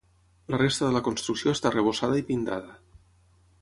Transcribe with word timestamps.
La 0.53 0.59
resta 0.61 0.85
de 0.87 0.95
la 0.95 1.03
construcció 1.09 1.55
està 1.59 1.71
arrebossada 1.71 2.19
i 2.25 2.29
pintada. 2.33 2.79